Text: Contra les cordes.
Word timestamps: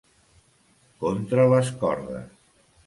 Contra 1.03 1.47
les 1.53 1.73
cordes. 1.85 2.39